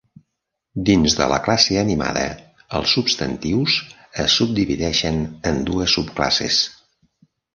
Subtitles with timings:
[0.89, 2.23] Dins de la classe animada,
[2.79, 3.77] els substantius
[4.25, 5.19] es subdivideixen
[5.53, 6.61] en dues subclasses.